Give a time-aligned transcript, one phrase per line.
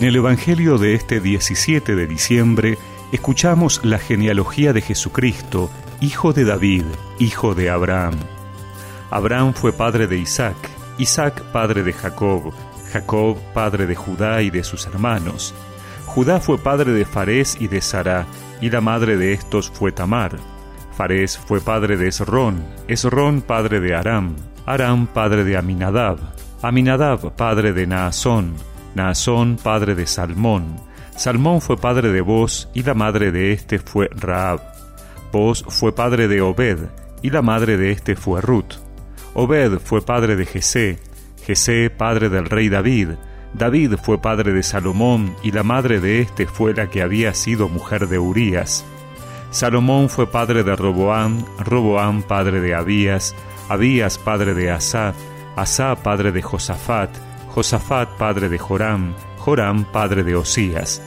[0.00, 2.78] En el Evangelio de este 17 de diciembre
[3.12, 5.68] escuchamos la genealogía de Jesucristo,
[6.00, 6.84] hijo de David,
[7.18, 8.14] hijo de Abraham.
[9.10, 10.56] Abraham fue padre de Isaac,
[10.96, 12.50] Isaac padre de Jacob,
[12.90, 15.54] Jacob padre de Judá y de sus hermanos.
[16.06, 18.24] Judá fue padre de Farés y de Sara,
[18.62, 20.38] y la madre de estos fue Tamar.
[20.96, 26.16] Farés fue padre de Esrón, Esrón padre de Aram, Aram padre de Aminadab,
[26.62, 28.54] Aminadab padre de Naasón,
[28.94, 30.76] Naasón padre de Salmón,
[31.16, 34.60] Salmón fue padre de Boz y la madre de éste fue Raab.
[35.30, 36.78] Boz fue padre de Obed
[37.20, 38.76] y la madre de éste fue Ruth.
[39.34, 40.98] Obed fue padre de Jesé,
[41.44, 43.10] Jesé padre del rey David,
[43.52, 47.68] David fue padre de Salomón y la madre de éste fue la que había sido
[47.68, 48.84] mujer de Urías.
[49.50, 53.34] Salomón fue padre de Roboam, Roboam padre de Abías,
[53.68, 55.12] Abías padre de Asá,
[55.56, 57.10] Asá padre de Josafat,
[57.60, 61.02] Josafat padre de Joram, Joram padre de Osías.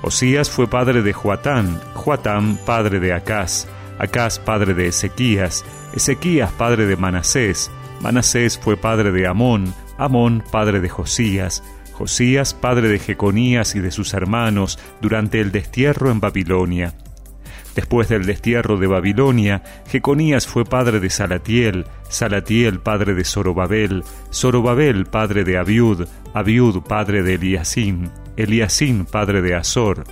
[0.00, 6.86] Osías fue padre de Joatán, Joatán padre de Acaz, Acaz padre de Ezequías, Ezequías padre
[6.86, 7.70] de Manasés,
[8.00, 13.90] Manasés fue padre de Amón, Amón padre de Josías, Josías padre de Jeconías y de
[13.90, 16.94] sus hermanos durante el destierro en Babilonia.
[17.78, 25.06] Después del destierro de Babilonia, Jeconías fue padre de Salatiel, Salatiel padre de Zorobabel, Zorobabel
[25.06, 30.02] padre de Abiud, Abiud padre de Eliasín, Eliasín padre de Azor.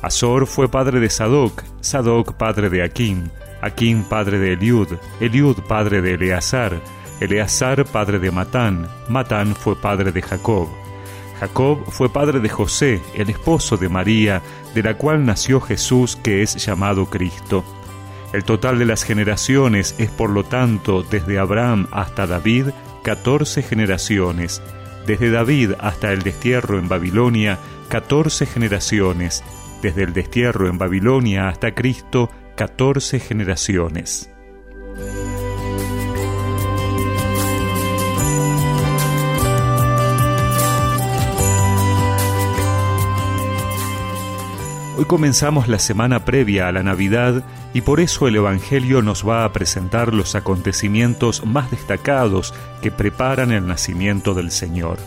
[0.00, 3.32] Azor fue padre de Sadoc, Sadoc padre de Aquín,
[3.62, 4.86] Aquín padre de Eliud,
[5.18, 6.80] Eliud padre de Eleazar,
[7.20, 10.68] Eleazar padre de Matán, Matán fue padre de Jacob.
[11.40, 14.42] Jacob fue padre de José, el esposo de María,
[14.74, 17.64] de la cual nació Jesús que es llamado Cristo.
[18.32, 22.66] El total de las generaciones es por lo tanto desde Abraham hasta David,
[23.02, 24.60] catorce generaciones,
[25.06, 29.42] desde David hasta el destierro en Babilonia, catorce generaciones,
[29.80, 34.30] desde el destierro en Babilonia hasta Cristo, catorce generaciones.
[44.98, 49.44] Hoy comenzamos la semana previa a la Navidad y por eso el Evangelio nos va
[49.44, 54.98] a presentar los acontecimientos más destacados que preparan el nacimiento del Señor.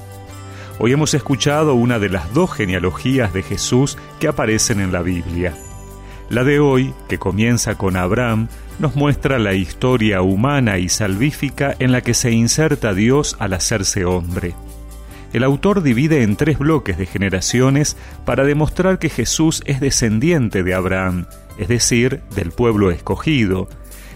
[0.80, 5.58] Hoy hemos escuchado una de las dos genealogías de Jesús que aparecen en la Biblia.
[6.30, 8.48] La de hoy, que comienza con Abraham,
[8.80, 14.06] nos muestra la historia humana y salvífica en la que se inserta Dios al hacerse
[14.06, 14.56] hombre
[15.34, 20.74] el autor divide en tres bloques de generaciones para demostrar que Jesús es descendiente de
[20.74, 21.26] Abraham,
[21.58, 23.70] es decir, del pueblo escogido,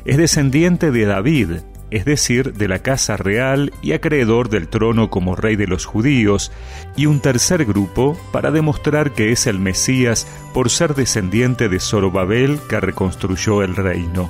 [0.06, 1.50] es descendiente de David,
[1.92, 6.52] es decir, de la casa real y acreedor del trono como rey de los judíos,
[6.96, 12.59] y un tercer grupo para demostrar que es el Mesías por ser descendiente de Zorobabel
[12.68, 14.30] que reconstruyó el reino.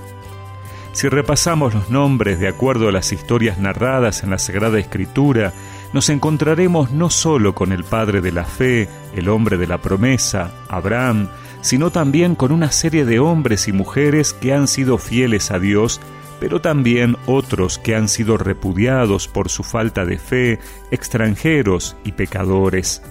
[0.94, 5.52] Si repasamos los nombres de acuerdo a las historias narradas en la Sagrada Escritura,
[5.96, 10.52] nos encontraremos no solo con el Padre de la Fe, el hombre de la promesa,
[10.68, 11.30] Abraham,
[11.62, 16.02] sino también con una serie de hombres y mujeres que han sido fieles a Dios,
[16.42, 20.60] pero también otros que han sido repudiados por su falta de fe,
[20.92, 23.02] extranjeros y pecadores.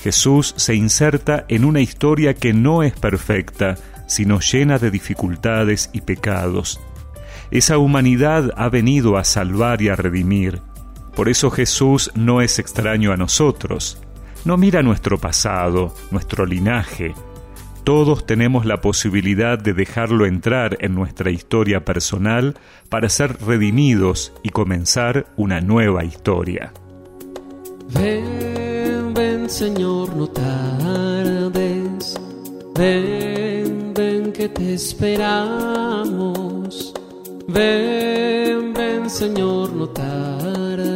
[0.00, 6.02] Jesús se inserta en una historia que no es perfecta, sino llena de dificultades y
[6.02, 6.78] pecados.
[7.50, 10.62] Esa humanidad ha venido a salvar y a redimir.
[11.16, 13.98] Por eso Jesús no es extraño a nosotros.
[14.44, 17.14] No mira nuestro pasado, nuestro linaje.
[17.84, 22.54] Todos tenemos la posibilidad de dejarlo entrar en nuestra historia personal
[22.90, 26.72] para ser redimidos y comenzar una nueva historia.
[27.94, 32.20] Ven, ven Señor, no tardes.
[32.74, 36.26] Ven, ven que te esperamos.
[37.48, 40.95] Ven, ven Señor, no tardes,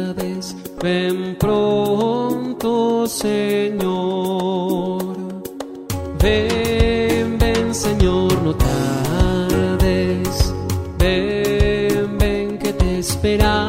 [0.81, 5.03] ven pronto Señor.
[6.19, 10.53] Ven, ven Señor, no tardes,
[10.97, 13.63] ven, ven que te esperamos.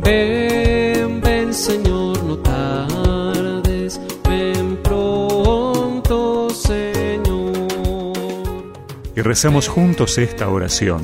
[0.00, 7.52] Ven, ven Señor, no tardes, ven pronto Señor.
[9.14, 11.02] Y rezamos juntos esta oración.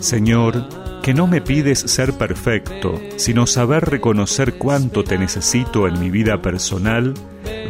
[0.00, 6.08] Señor, que no me pides ser perfecto, sino saber reconocer cuánto te necesito en mi
[6.08, 7.12] vida personal,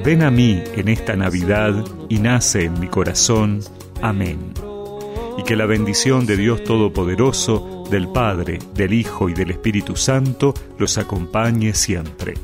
[0.04, 3.58] ven a mí en esta Navidad y nace en mi corazón.
[4.00, 4.38] Amén.
[5.36, 10.54] Y que la bendición de Dios Todopoderoso, del Padre, del Hijo y del Espíritu Santo
[10.78, 12.34] los acompañe siempre.